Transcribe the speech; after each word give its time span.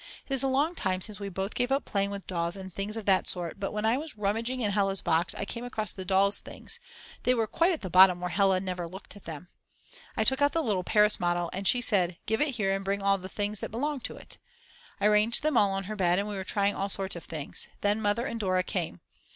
It 0.27 0.33
is 0.33 0.41
a 0.41 0.47
long 0.47 0.73
time 0.73 0.99
since 0.99 1.19
we 1.19 1.29
both 1.29 1.53
gave 1.53 1.71
up 1.71 1.85
playing 1.85 2.09
with 2.09 2.25
dolls 2.25 2.55
and 2.55 2.73
things 2.73 2.97
of 2.97 3.05
that 3.05 3.27
sort 3.27 3.59
but 3.59 3.71
when 3.71 3.85
I 3.85 3.97
was 3.99 4.17
rummaging 4.17 4.59
in 4.61 4.71
Hella's 4.71 4.99
box 5.03 5.35
I 5.35 5.45
came 5.45 5.63
across 5.63 5.93
the 5.93 6.03
dolls' 6.03 6.39
things; 6.39 6.79
they 7.21 7.35
were 7.35 7.45
quite 7.45 7.71
at 7.71 7.81
the 7.81 7.89
bottom 7.91 8.19
where 8.19 8.31
Hella 8.31 8.59
never 8.59 8.87
looked 8.87 9.15
at 9.15 9.25
them. 9.25 9.49
I 10.17 10.23
took 10.23 10.41
out 10.41 10.53
the 10.53 10.63
little 10.63 10.83
Paris 10.83 11.19
model 11.19 11.51
and 11.53 11.67
she 11.67 11.81
said: 11.81 12.17
Give 12.25 12.41
it 12.41 12.55
here 12.55 12.75
and 12.75 12.83
bring 12.83 13.03
all 13.03 13.19
the 13.19 13.29
things 13.29 13.59
that 13.59 13.69
belong 13.69 13.99
to 13.99 14.17
it. 14.17 14.39
I 14.99 15.05
arranged 15.05 15.43
them 15.43 15.55
all 15.55 15.71
on 15.71 15.83
her 15.83 15.95
bed 15.95 16.17
and 16.17 16.27
we 16.27 16.33
were 16.35 16.43
trying 16.43 16.73
all 16.75 16.89
sorts 16.89 17.15
of 17.15 17.25
things. 17.25 17.67
Then 17.81 18.01
Mother 18.01 18.25
and 18.25 18.39
Dora 18.39 18.63
came. 18.63 19.01